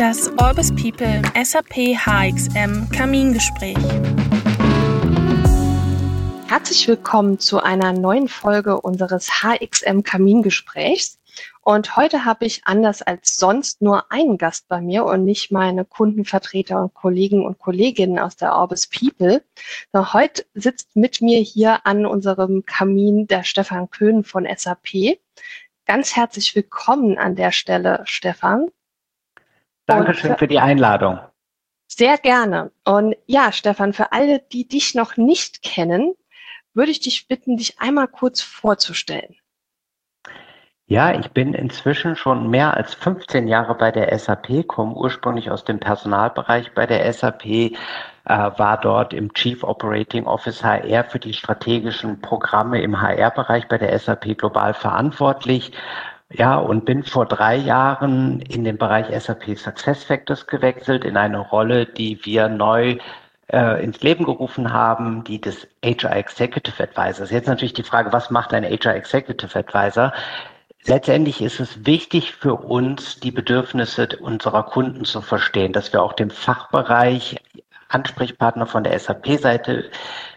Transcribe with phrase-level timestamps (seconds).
[0.00, 3.76] Das Orbis People SAP HXM Kamingespräch.
[6.48, 11.18] Herzlich willkommen zu einer neuen Folge unseres HXM Kamingesprächs.
[11.60, 15.84] Und heute habe ich anders als sonst nur einen Gast bei mir und nicht meine
[15.84, 19.44] Kundenvertreter und Kollegen und Kolleginnen aus der Orbis People.
[19.94, 25.18] Heute sitzt mit mir hier an unserem Kamin der Stefan Köhn von SAP.
[25.84, 28.68] Ganz herzlich willkommen an der Stelle, Stefan.
[29.90, 31.18] Dankeschön für die Einladung.
[31.86, 32.70] Sehr gerne.
[32.84, 36.14] Und ja, Stefan, für alle, die dich noch nicht kennen,
[36.72, 39.36] würde ich dich bitten, dich einmal kurz vorzustellen.
[40.86, 45.64] Ja, ich bin inzwischen schon mehr als 15 Jahre bei der SAP, komme ursprünglich aus
[45.64, 47.70] dem Personalbereich bei der SAP, äh,
[48.24, 53.96] war dort im Chief Operating Office HR für die strategischen Programme im HR-Bereich bei der
[53.96, 55.70] SAP global verantwortlich.
[56.32, 61.86] Ja, und bin vor drei Jahren in den Bereich SAP SuccessFactors gewechselt, in eine Rolle,
[61.86, 62.98] die wir neu
[63.52, 67.30] äh, ins Leben gerufen haben, die des HR Executive Advisors.
[67.30, 70.12] Jetzt natürlich die Frage, was macht ein HR Executive Advisor?
[70.84, 76.14] Letztendlich ist es wichtig für uns, die Bedürfnisse unserer Kunden zu verstehen, dass wir auch
[76.14, 77.36] dem Fachbereich
[77.90, 79.90] Ansprechpartner von der SAP-Seite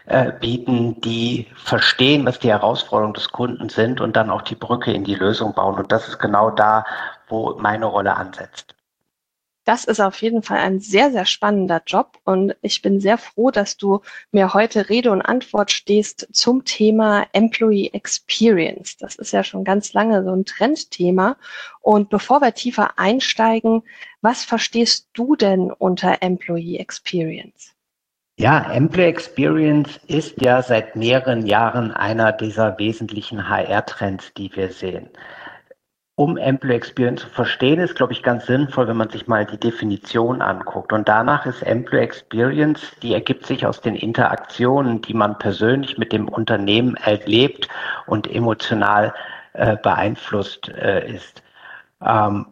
[0.06, 4.92] äh, bieten, die verstehen, was die Herausforderungen des Kunden sind und dann auch die Brücke
[4.92, 5.78] in die Lösung bauen.
[5.78, 6.84] Und das ist genau da,
[7.28, 8.74] wo meine Rolle ansetzt.
[9.64, 13.50] Das ist auf jeden Fall ein sehr, sehr spannender Job und ich bin sehr froh,
[13.50, 18.98] dass du mir heute Rede und Antwort stehst zum Thema Employee Experience.
[18.98, 21.36] Das ist ja schon ganz lange so ein Trendthema.
[21.80, 23.82] Und bevor wir tiefer einsteigen,
[24.20, 27.72] was verstehst du denn unter Employee Experience?
[28.36, 35.08] Ja, Employee Experience ist ja seit mehreren Jahren einer dieser wesentlichen HR-Trends, die wir sehen.
[36.16, 39.58] Um Employee Experience zu verstehen, ist, glaube ich, ganz sinnvoll, wenn man sich mal die
[39.58, 40.92] Definition anguckt.
[40.92, 46.12] Und danach ist Employee Experience, die ergibt sich aus den Interaktionen, die man persönlich mit
[46.12, 47.68] dem Unternehmen erlebt
[48.06, 49.12] und emotional
[49.54, 51.42] äh, beeinflusst äh, ist.
[52.00, 52.46] Ähm,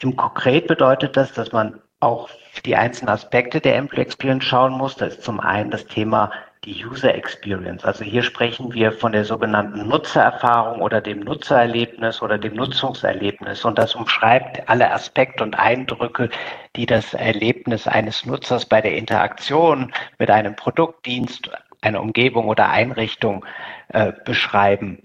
[0.00, 2.28] Im Konkret bedeutet das, dass man auch
[2.64, 4.94] die einzelnen Aspekte der Employee Experience schauen muss.
[4.94, 6.30] Das ist zum einen das Thema
[6.64, 7.84] die User Experience.
[7.84, 13.64] Also hier sprechen wir von der sogenannten Nutzererfahrung oder dem Nutzererlebnis oder dem Nutzungserlebnis.
[13.64, 16.30] Und das umschreibt alle Aspekte und Eindrücke,
[16.76, 23.44] die das Erlebnis eines Nutzers bei der Interaktion mit einem Produktdienst, einer Umgebung oder Einrichtung
[23.88, 25.02] äh, beschreiben.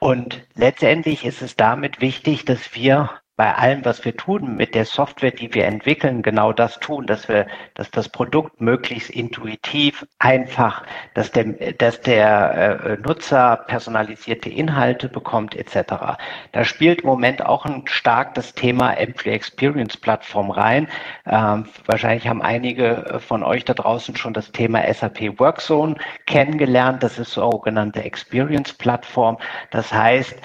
[0.00, 4.84] Und letztendlich ist es damit wichtig, dass wir bei allem, was wir tun, mit der
[4.84, 10.84] Software, die wir entwickeln, genau das tun, dass wir, dass das Produkt möglichst intuitiv, einfach,
[11.14, 16.16] dass der, dass der äh, Nutzer personalisierte Inhalte bekommt, etc.
[16.52, 20.88] Da spielt im Moment auch ein stark das Thema Employee Experience Plattform rein.
[21.26, 25.96] Ähm, wahrscheinlich haben einige von euch da draußen schon das Thema SAP Workzone
[26.26, 27.02] kennengelernt.
[27.02, 29.38] Das ist sogenannte Experience Plattform.
[29.70, 30.36] Das heißt,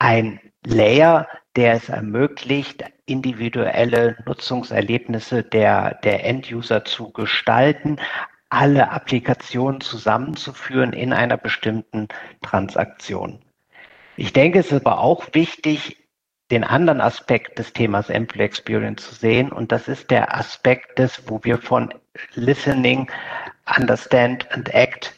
[0.00, 7.98] ein Layer, der es ermöglicht, individuelle Nutzungserlebnisse der, der End-User zu gestalten,
[8.48, 12.08] alle Applikationen zusammenzuführen in einer bestimmten
[12.42, 13.40] Transaktion.
[14.16, 15.98] Ich denke, es ist aber auch wichtig,
[16.50, 19.50] den anderen Aspekt des Themas Employee Experience zu sehen.
[19.50, 21.94] Und das ist der Aspekt des, wo wir von
[22.34, 23.10] Listening,
[23.78, 25.14] Understand and Act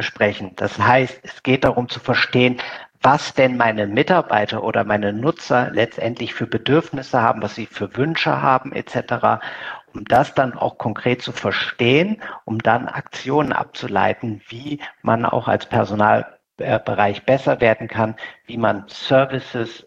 [0.00, 0.52] sprechen.
[0.56, 2.58] Das heißt, es geht darum zu verstehen,
[3.06, 8.42] was denn meine Mitarbeiter oder meine Nutzer letztendlich für Bedürfnisse haben, was sie für Wünsche
[8.42, 9.46] haben etc.,
[9.94, 15.66] um das dann auch konkret zu verstehen, um dann Aktionen abzuleiten, wie man auch als
[15.66, 18.16] Personalbereich besser werden kann,
[18.46, 19.86] wie man Services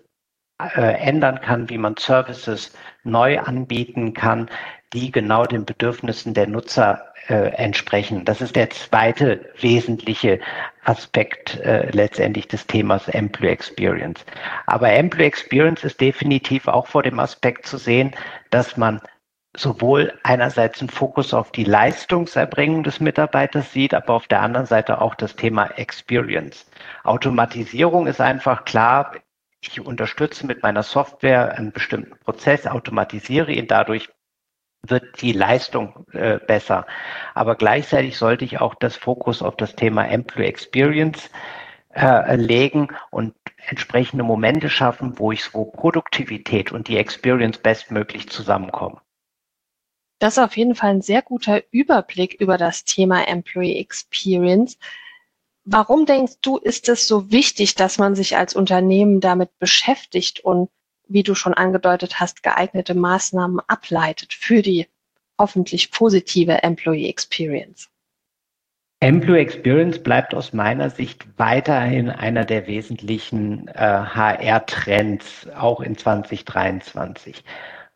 [0.59, 4.49] äh, ändern kann, wie man Services neu anbieten kann,
[4.93, 8.25] die genau den Bedürfnissen der Nutzer äh, entsprechen.
[8.25, 10.39] Das ist der zweite wesentliche
[10.83, 14.25] Aspekt äh, letztendlich des Themas Employee Experience.
[14.65, 18.15] Aber Employee Experience ist definitiv auch vor dem Aspekt zu sehen,
[18.49, 18.99] dass man
[19.55, 25.01] sowohl einerseits einen Fokus auf die Leistungserbringung des Mitarbeiters sieht, aber auf der anderen Seite
[25.01, 26.69] auch das Thema Experience.
[27.03, 29.13] Automatisierung ist einfach klar,
[29.61, 34.09] ich unterstütze mit meiner Software einen bestimmten Prozess, automatisiere ihn dadurch
[34.87, 36.85] wird die Leistung äh, besser.
[37.33, 41.29] Aber gleichzeitig sollte ich auch das Fokus auf das Thema Employee Experience
[41.93, 43.35] äh, legen und
[43.67, 48.99] entsprechende Momente schaffen, wo ich wo Produktivität und die Experience bestmöglich zusammenkommen.
[50.19, 54.77] Das ist auf jeden Fall ein sehr guter Überblick über das Thema Employee Experience.
[55.71, 60.71] Warum denkst du, ist es so wichtig, dass man sich als Unternehmen damit beschäftigt und
[61.07, 64.87] wie du schon angedeutet hast, geeignete Maßnahmen ableitet für die
[65.37, 67.87] hoffentlich positive Employee Experience?
[68.99, 77.43] Employee Experience bleibt aus meiner Sicht weiterhin einer der wesentlichen äh, HR-Trends, auch in 2023.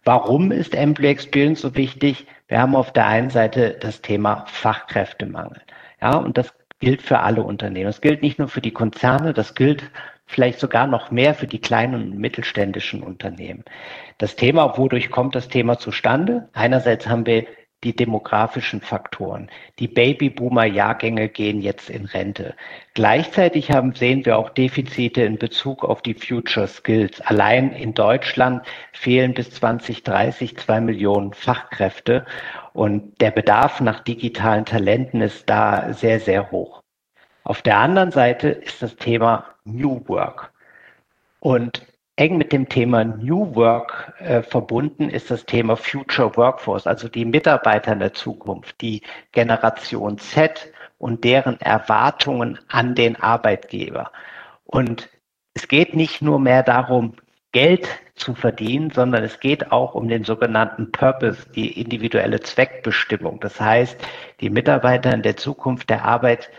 [0.04, 2.28] Warum ist Employee Experience so wichtig?
[2.48, 5.62] Wir haben auf der einen Seite das Thema Fachkräftemangel.
[6.00, 6.54] Ja, und das
[6.84, 7.86] gilt für alle Unternehmen.
[7.86, 9.90] Das gilt nicht nur für die Konzerne, das gilt
[10.26, 13.64] vielleicht sogar noch mehr für die kleinen und mittelständischen Unternehmen.
[14.18, 16.50] Das Thema, wodurch kommt das Thema zustande?
[16.54, 17.46] Einerseits haben wir
[17.84, 19.50] die demografischen Faktoren.
[19.80, 22.56] Die Babyboomer-Jahrgänge gehen jetzt in Rente.
[22.94, 27.22] Gleichzeitig haben, sehen wir auch Defizite in Bezug auf die Future Skills.
[27.22, 32.26] Allein in Deutschland fehlen bis 2030 zwei Millionen Fachkräfte
[32.74, 36.82] und der Bedarf nach digitalen Talenten ist da sehr, sehr hoch.
[37.44, 40.52] Auf der anderen Seite ist das Thema New Work.
[41.40, 41.86] Und
[42.16, 47.26] eng mit dem Thema New Work äh, verbunden ist das Thema Future Workforce, also die
[47.26, 49.02] Mitarbeiter in der Zukunft, die
[49.32, 54.12] Generation Z und deren Erwartungen an den Arbeitgeber.
[54.66, 55.10] Und
[55.54, 57.16] es geht nicht nur mehr darum,
[57.52, 63.40] Geld zu verdienen, sondern es geht auch um den sogenannten Purpose, die individuelle Zweckbestimmung.
[63.40, 63.98] Das heißt,
[64.40, 66.50] die Mitarbeiter in der Zukunft der Arbeit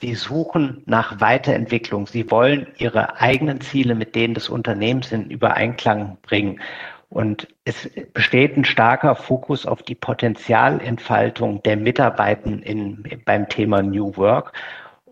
[0.00, 2.06] Sie suchen nach Weiterentwicklung.
[2.06, 6.60] Sie wollen ihre eigenen Ziele mit denen des Unternehmens in Übereinklang bringen.
[7.08, 14.52] Und es besteht ein starker Fokus auf die Potenzialentfaltung der Mitarbeitenden beim Thema New Work.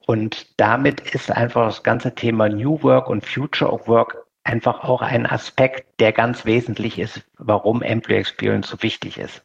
[0.07, 5.01] Und damit ist einfach das ganze Thema New Work und Future of Work einfach auch
[5.01, 9.43] ein Aspekt, der ganz wesentlich ist, warum Employee Experience so wichtig ist.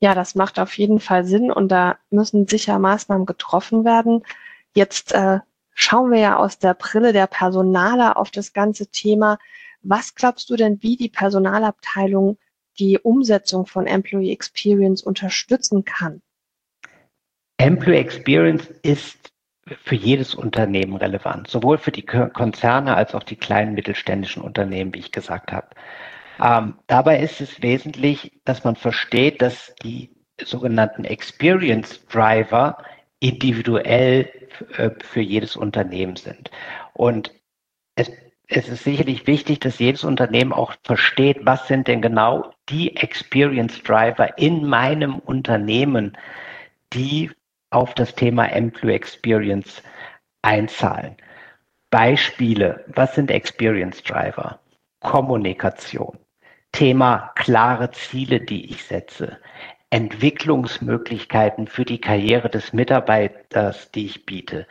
[0.00, 4.22] Ja, das macht auf jeden Fall Sinn und da müssen sicher Maßnahmen getroffen werden.
[4.74, 5.40] Jetzt äh,
[5.74, 9.38] schauen wir ja aus der Brille der Personaler auf das ganze Thema.
[9.82, 12.38] Was glaubst du denn, wie die Personalabteilung
[12.78, 16.22] die Umsetzung von Employee Experience unterstützen kann?
[17.56, 19.32] Employee Experience ist
[19.84, 25.00] für jedes Unternehmen relevant, sowohl für die Konzerne als auch die kleinen mittelständischen Unternehmen, wie
[25.00, 25.68] ich gesagt habe.
[26.42, 32.78] Ähm, dabei ist es wesentlich, dass man versteht, dass die sogenannten Experience Driver
[33.20, 34.30] individuell
[34.76, 36.50] äh, für jedes Unternehmen sind.
[36.92, 37.32] Und
[37.96, 38.10] es,
[38.46, 43.82] es ist sicherlich wichtig, dass jedes Unternehmen auch versteht, was sind denn genau die Experience
[43.82, 46.16] Driver in meinem Unternehmen,
[46.92, 47.30] die
[47.70, 49.82] auf das Thema Employee Experience
[50.42, 51.16] einzahlen.
[51.90, 54.60] Beispiele, was sind Experience Driver?
[55.00, 56.18] Kommunikation,
[56.78, 59.38] Thema klare Ziele, die ich setze,
[59.90, 64.64] Entwicklungsmöglichkeiten für die Karriere des Mitarbeiters, die ich biete,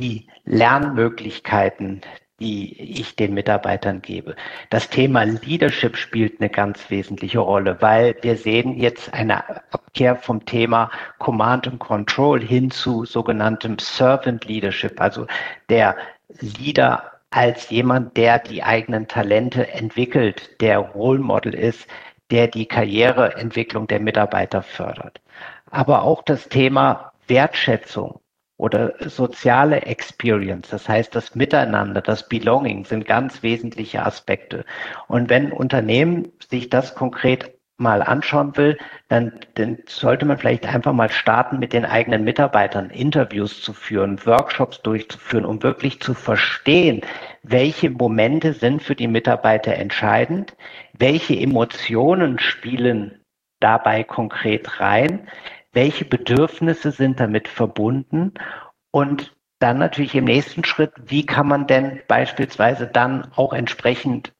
[0.00, 2.00] die Lernmöglichkeiten,
[2.40, 4.34] die ich den Mitarbeitern gebe.
[4.70, 10.44] Das Thema Leadership spielt eine ganz wesentliche Rolle, weil wir sehen jetzt eine Abkehr vom
[10.46, 10.90] Thema
[11.20, 15.28] Command and Control hin zu sogenanntem Servant Leadership, also
[15.68, 15.94] der
[16.40, 21.88] Leader als jemand, der die eigenen Talente entwickelt, der Role Model ist,
[22.30, 25.20] der die Karriereentwicklung der Mitarbeiter fördert.
[25.68, 28.20] Aber auch das Thema Wertschätzung
[28.56, 34.64] oder soziale Experience, das heißt das Miteinander, das Belonging sind ganz wesentliche Aspekte.
[35.08, 38.78] Und wenn Unternehmen sich das konkret mal anschauen will,
[39.08, 44.24] dann, dann sollte man vielleicht einfach mal starten, mit den eigenen Mitarbeitern Interviews zu führen,
[44.24, 47.00] Workshops durchzuführen, um wirklich zu verstehen,
[47.42, 50.56] welche Momente sind für die Mitarbeiter entscheidend,
[50.96, 53.20] welche Emotionen spielen
[53.60, 55.28] dabei konkret rein,
[55.72, 58.34] welche Bedürfnisse sind damit verbunden
[58.92, 64.33] und dann natürlich im nächsten Schritt, wie kann man denn beispielsweise dann auch entsprechend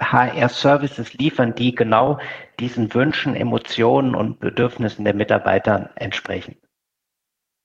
[0.00, 2.18] HR-Services liefern, die genau
[2.60, 6.56] diesen Wünschen, Emotionen und Bedürfnissen der Mitarbeiter entsprechen.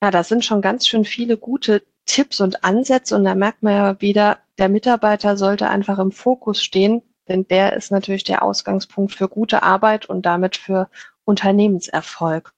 [0.04, 3.74] Ja, das sind schon ganz schön viele gute Tipps und Ansätze und da merkt man
[3.74, 9.14] ja wieder, der Mitarbeiter sollte einfach im Fokus stehen, denn der ist natürlich der Ausgangspunkt
[9.14, 10.90] für gute Arbeit und damit für
[11.24, 12.53] Unternehmenserfolg.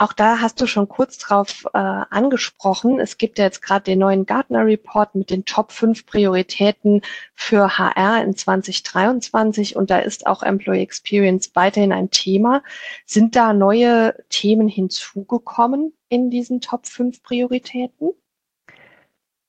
[0.00, 3.00] Auch da hast du schon kurz drauf äh, angesprochen.
[3.00, 7.02] Es gibt ja jetzt gerade den neuen Gartner Report mit den Top 5 Prioritäten
[7.34, 12.62] für HR in 2023 und da ist auch Employee Experience weiterhin ein Thema.
[13.06, 18.10] Sind da neue Themen hinzugekommen in diesen Top 5 Prioritäten?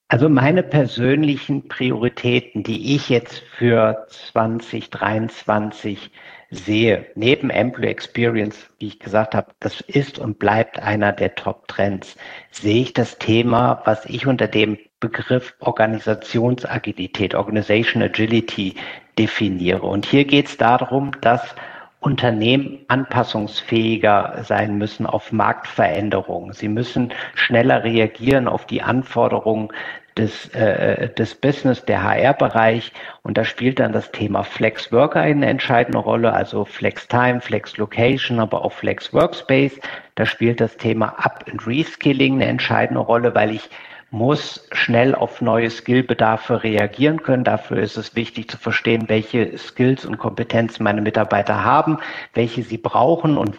[0.07, 6.09] Also meine persönlichen Prioritäten, die ich jetzt für 2023
[6.51, 12.15] sehe, neben Employee Experience, wie ich gesagt habe, das ist und bleibt einer der Top-Trends,
[12.51, 18.75] sehe ich das Thema, was ich unter dem Begriff Organisationsagilität, Organization Agility
[19.17, 19.83] definiere.
[19.83, 21.55] Und hier geht es darum, dass
[22.01, 26.53] Unternehmen anpassungsfähiger sein müssen auf Marktveränderungen.
[26.53, 29.69] Sie müssen schneller reagieren auf die Anforderungen
[30.17, 32.91] des, äh, des Business, der HR-Bereich.
[33.23, 37.77] Und da spielt dann das Thema Flex Worker eine entscheidende Rolle, also Flex Time, Flex
[37.77, 39.79] Location, aber auch Flex Workspace.
[40.15, 43.69] Da spielt das Thema Up- and Reskilling eine entscheidende Rolle, weil ich
[44.11, 47.43] muss schnell auf neue Skillbedarfe reagieren können.
[47.43, 51.99] Dafür ist es wichtig zu verstehen, welche Skills und Kompetenzen meine Mitarbeiter haben,
[52.33, 53.55] welche sie brauchen und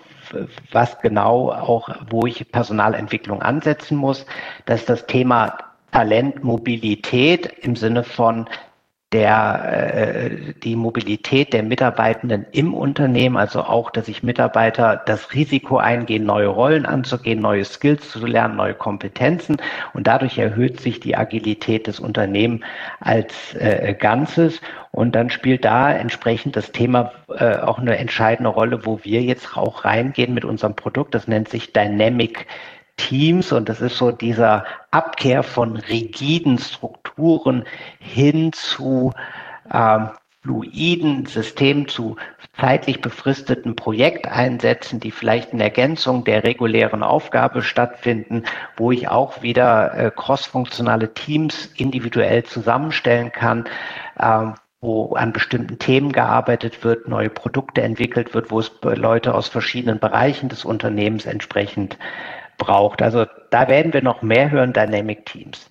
[0.71, 4.26] was genau auch, wo ich Personalentwicklung ansetzen muss.
[4.66, 5.59] Das ist das Thema
[5.92, 8.49] Talentmobilität im Sinne von
[9.12, 15.78] der, äh, die Mobilität der Mitarbeitenden im Unternehmen, also auch, dass sich Mitarbeiter das Risiko
[15.78, 19.56] eingehen, neue Rollen anzugehen, neue Skills zu lernen, neue Kompetenzen.
[19.94, 22.62] Und dadurch erhöht sich die Agilität des Unternehmens
[23.00, 24.61] als äh, Ganzes.
[24.92, 29.56] Und dann spielt da entsprechend das Thema äh, auch eine entscheidende Rolle, wo wir jetzt
[29.56, 32.47] auch reingehen mit unserem Produkt, das nennt sich Dynamic
[33.00, 37.64] Teams und das ist so dieser Abkehr von rigiden Strukturen
[37.99, 39.12] hin zu
[39.73, 40.11] ähm,
[40.42, 42.16] fluiden Systemen, zu
[42.59, 48.45] zeitlich befristeten Projekteinsätzen, die vielleicht in Ergänzung der regulären Aufgabe stattfinden,
[48.76, 53.64] wo ich auch wieder äh, crossfunktionale Teams individuell zusammenstellen kann,
[54.19, 59.49] ähm, wo an bestimmten Themen gearbeitet wird, neue Produkte entwickelt wird, wo es Leute aus
[59.49, 61.99] verschiedenen Bereichen des Unternehmens entsprechend
[62.61, 63.02] braucht.
[63.02, 65.69] Also da werden wir noch mehr hören, Dynamic Teams.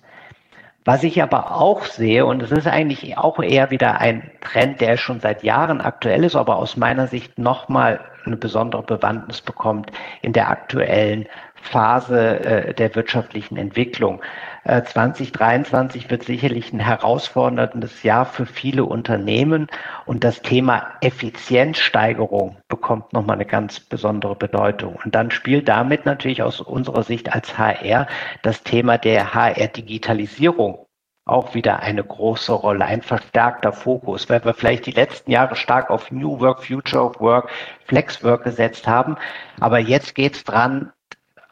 [0.84, 4.96] Was ich aber auch sehe, und es ist eigentlich auch eher wieder ein Trend, der
[4.96, 9.92] schon seit Jahren aktuell ist, aber aus meiner Sicht nochmal eine besondere Bewandtnis bekommt
[10.22, 11.26] in der aktuellen
[11.62, 14.20] Phase äh, der wirtschaftlichen Entwicklung.
[14.64, 19.68] 2023 äh, wird sicherlich ein herausforderndes Jahr für viele Unternehmen
[20.04, 24.98] und das Thema Effizienzsteigerung bekommt nochmal eine ganz besondere Bedeutung.
[25.02, 28.06] Und dann spielt damit natürlich aus unserer Sicht als HR
[28.42, 30.86] das Thema der HR-Digitalisierung
[31.30, 35.88] auch wieder eine große Rolle, ein verstärkter Fokus, weil wir vielleicht die letzten Jahre stark
[35.88, 37.50] auf New Work, Future of Work,
[37.86, 39.16] Flex Work gesetzt haben.
[39.60, 40.92] Aber jetzt geht es dran,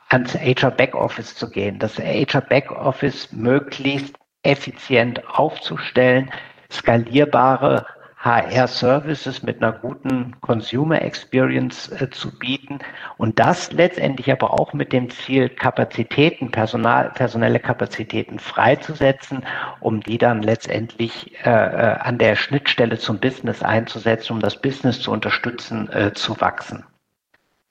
[0.08, 6.30] ans HR Backoffice zu gehen, das HR Backoffice möglichst effizient aufzustellen,
[6.70, 7.86] skalierbare
[8.20, 12.80] HR-Services mit einer guten Consumer Experience äh, zu bieten
[13.16, 19.44] und das letztendlich aber auch mit dem Ziel, Kapazitäten, Personal, personelle Kapazitäten freizusetzen,
[19.80, 25.00] um die dann letztendlich äh, äh, an der Schnittstelle zum Business einzusetzen, um das Business
[25.00, 26.84] zu unterstützen, äh, zu wachsen.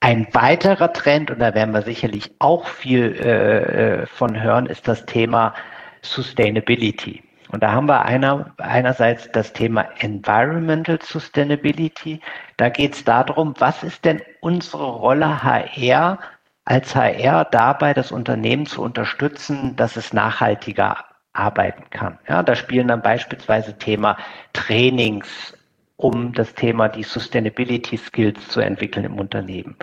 [0.07, 4.87] Ein weiterer Trend, und da werden wir sicherlich auch viel äh, äh, von hören, ist
[4.87, 5.53] das Thema
[6.01, 7.21] Sustainability.
[7.51, 12.21] Und da haben wir einer, einerseits das Thema Environmental Sustainability.
[12.55, 16.19] Da geht es darum, was ist denn unsere Rolle HR
[16.63, 22.17] als HR dabei, das Unternehmen zu unterstützen, dass es nachhaltiger arbeiten kann.
[22.29, 24.15] Ja, da spielen dann beispielsweise Thema
[24.53, 25.56] Trainings,
[25.97, 29.75] um das Thema die Sustainability Skills zu entwickeln im Unternehmen.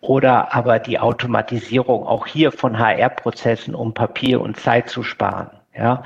[0.00, 5.50] Oder aber die Automatisierung auch hier von HR-Prozessen, um Papier und Zeit zu sparen.
[5.76, 6.02] Ja.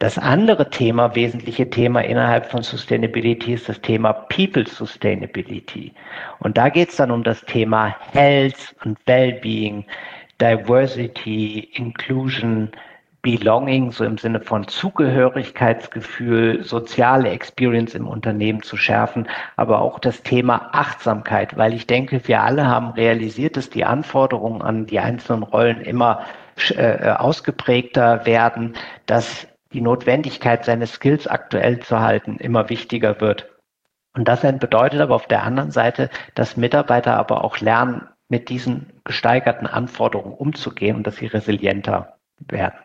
[0.00, 5.92] Das andere Thema, wesentliche Thema innerhalb von Sustainability ist das Thema People Sustainability.
[6.40, 9.84] Und da geht es dann um das Thema Health und Wellbeing,
[10.40, 12.70] Diversity, Inclusion,
[13.24, 20.22] Belonging, so im Sinne von Zugehörigkeitsgefühl, soziale Experience im Unternehmen zu schärfen, aber auch das
[20.22, 25.42] Thema Achtsamkeit, weil ich denke, wir alle haben realisiert, dass die Anforderungen an die einzelnen
[25.42, 26.26] Rollen immer
[26.76, 28.74] äh, ausgeprägter werden,
[29.06, 33.50] dass die Notwendigkeit, seine Skills aktuell zu halten, immer wichtiger wird.
[34.14, 38.92] Und das bedeutet aber auf der anderen Seite, dass Mitarbeiter aber auch lernen, mit diesen
[39.04, 42.78] gesteigerten Anforderungen umzugehen und dass sie resilienter werden.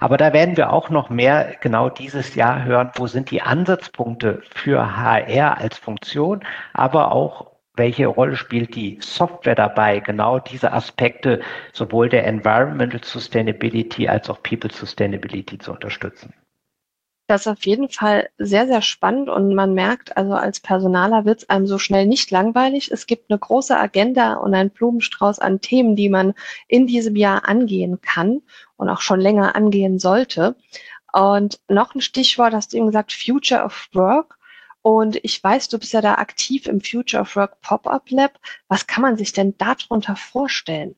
[0.00, 4.42] Aber da werden wir auch noch mehr genau dieses Jahr hören, wo sind die Ansatzpunkte
[4.54, 11.40] für HR als Funktion, aber auch welche Rolle spielt die Software dabei, genau diese Aspekte
[11.72, 16.32] sowohl der Environmental Sustainability als auch People Sustainability zu unterstützen.
[17.28, 21.40] Das ist auf jeden Fall sehr, sehr spannend und man merkt, also als Personaler wird
[21.40, 22.92] es einem so schnell nicht langweilig.
[22.92, 26.34] Es gibt eine große Agenda und einen Blumenstrauß an Themen, die man
[26.68, 28.42] in diesem Jahr angehen kann
[28.76, 30.56] und auch schon länger angehen sollte.
[31.12, 34.36] Und noch ein Stichwort, hast du eben gesagt, Future of Work.
[34.82, 38.32] Und ich weiß, du bist ja da aktiv im Future of Work Pop-up Lab.
[38.68, 40.94] Was kann man sich denn darunter vorstellen?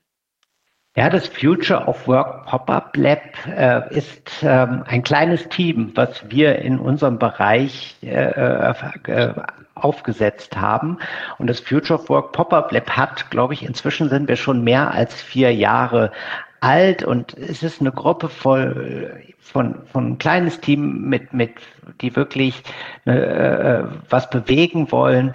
[0.97, 6.59] Ja, das Future of Work Pop-up Lab äh, ist ähm, ein kleines Team, was wir
[6.59, 9.33] in unserem Bereich äh, äh,
[9.77, 10.99] aufgesetzt haben.
[11.39, 14.91] Und das Future of Work Pop-up Lab hat, glaube ich, inzwischen sind wir schon mehr
[14.91, 16.11] als vier Jahre
[16.61, 21.53] alt und es ist eine Gruppe voll von von ein kleines Team mit mit
[22.00, 22.62] die wirklich
[23.05, 25.33] äh, was bewegen wollen.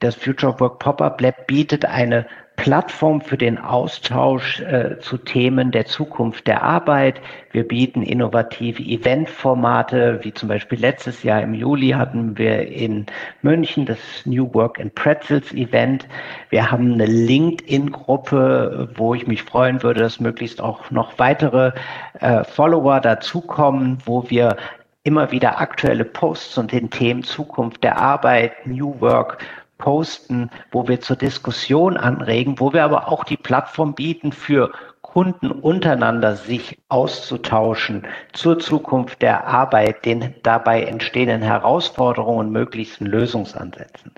[0.00, 5.72] Das Future of Work Pop-up Lab bietet eine Plattform für den Austausch äh, zu Themen
[5.72, 7.20] der Zukunft der Arbeit.
[7.50, 13.06] Wir bieten innovative Eventformate, wie zum Beispiel letztes Jahr im Juli hatten wir in
[13.42, 16.06] München das New Work in Pretzels Event.
[16.50, 21.72] Wir haben eine LinkedIn-Gruppe, wo ich mich freuen würde, dass möglichst auch noch weitere
[22.20, 24.56] äh, Follower dazukommen, wo wir
[25.02, 29.38] immer wieder aktuelle Posts und den Themen Zukunft der Arbeit, New Work
[29.78, 34.72] posten, wo wir zur Diskussion anregen, wo wir aber auch die Plattform bieten für
[35.14, 44.12] Kunden untereinander sich auszutauschen zur Zukunft der Arbeit, den dabei entstehenden Herausforderungen und möglichsten Lösungsansätzen.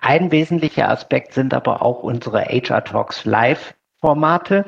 [0.00, 4.66] Ein wesentlicher Aspekt sind aber auch unsere HR Talks Live Formate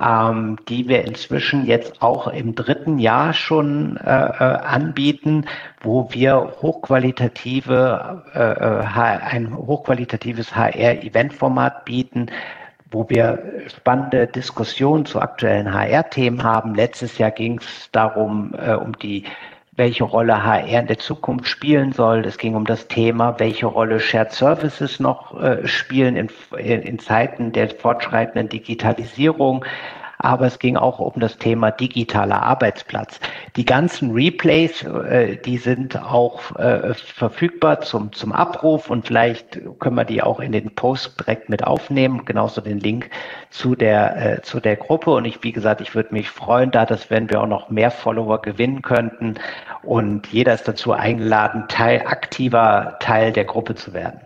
[0.00, 5.46] ähm, die wir inzwischen jetzt auch im dritten Jahr schon äh, äh anbieten,
[5.80, 12.26] wo wir hochqualitative, äh, äh ein hochqualitatives HR-Event-Format bieten,
[12.90, 16.74] wo wir spannende Diskussionen zu aktuellen HR-Themen haben.
[16.74, 19.24] Letztes Jahr ging es darum, äh, um die
[19.76, 22.24] welche Rolle HR in der Zukunft spielen soll.
[22.24, 26.28] Es ging um das Thema, welche Rolle Shared Services noch äh, spielen in,
[26.58, 29.64] in Zeiten der fortschreitenden Digitalisierung
[30.24, 33.20] aber es ging auch um das Thema digitaler Arbeitsplatz.
[33.56, 39.96] Die ganzen Replays, äh, die sind auch äh, verfügbar zum, zum Abruf und vielleicht können
[39.96, 43.10] wir die auch in den Post direkt mit aufnehmen, genauso den Link
[43.50, 45.10] zu der, äh, zu der Gruppe.
[45.10, 47.90] Und ich, wie gesagt, ich würde mich freuen, da dass wenn wir auch noch mehr
[47.90, 49.34] Follower gewinnen könnten
[49.82, 54.20] und jeder ist dazu eingeladen, Teil, aktiver Teil der Gruppe zu werden.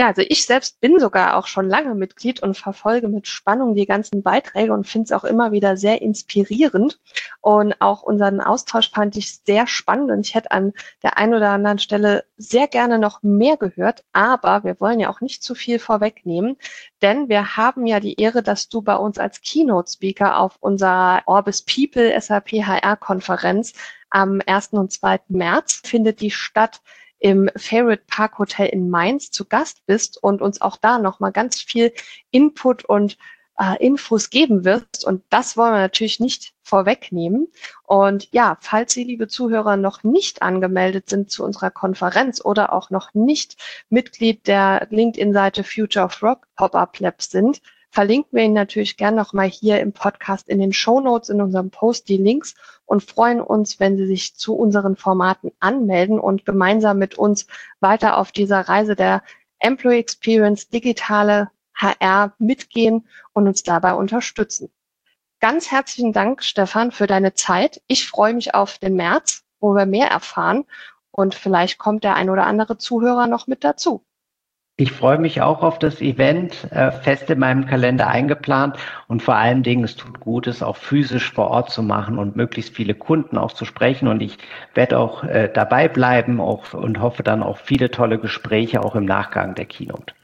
[0.00, 3.84] Ja, also ich selbst bin sogar auch schon lange Mitglied und verfolge mit Spannung die
[3.84, 6.98] ganzen Beiträge und finde es auch immer wieder sehr inspirierend.
[7.42, 11.50] Und auch unseren Austausch fand ich sehr spannend und ich hätte an der einen oder
[11.50, 14.02] anderen Stelle sehr gerne noch mehr gehört.
[14.14, 16.56] Aber wir wollen ja auch nicht zu viel vorwegnehmen,
[17.02, 21.60] denn wir haben ja die Ehre, dass du bei uns als Keynote-Speaker auf unserer Orbis
[21.60, 23.74] People SAP HR Konferenz
[24.08, 24.68] am 1.
[24.68, 25.20] und 2.
[25.28, 26.80] März findet die statt
[27.20, 31.60] im Favorite Park Hotel in Mainz zu Gast bist und uns auch da nochmal ganz
[31.60, 31.92] viel
[32.30, 33.16] Input und
[33.58, 35.04] äh, Infos geben wirst.
[35.04, 37.48] Und das wollen wir natürlich nicht vorwegnehmen.
[37.84, 42.90] Und ja, falls Sie, liebe Zuhörer, noch nicht angemeldet sind zu unserer Konferenz oder auch
[42.90, 43.56] noch nicht
[43.90, 49.48] Mitglied der LinkedIn-Seite Future of Rock Pop-Up Labs sind, verlinken wir Ihnen natürlich gern nochmal
[49.48, 52.54] hier im Podcast in den Show Notes in unserem Post die Links
[52.86, 57.46] und freuen uns, wenn Sie sich zu unseren Formaten anmelden und gemeinsam mit uns
[57.80, 59.22] weiter auf dieser Reise der
[59.58, 64.70] Employee Experience digitale HR mitgehen und uns dabei unterstützen.
[65.40, 67.80] Ganz herzlichen Dank, Stefan, für deine Zeit.
[67.86, 70.64] Ich freue mich auf den März, wo wir mehr erfahren
[71.10, 74.04] und vielleicht kommt der ein oder andere Zuhörer noch mit dazu.
[74.80, 79.34] Ich freue mich auch auf das Event, äh, fest in meinem Kalender eingeplant und vor
[79.34, 82.94] allen Dingen, es tut gut, es auch physisch vor Ort zu machen und möglichst viele
[82.94, 84.08] Kunden auch zu sprechen.
[84.08, 84.38] Und ich
[84.72, 89.04] werde auch äh, dabei bleiben auch, und hoffe dann auf viele tolle Gespräche auch im
[89.04, 90.14] Nachgang der Keynote.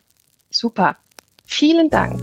[0.49, 0.97] Super.
[1.45, 2.23] Vielen Dank.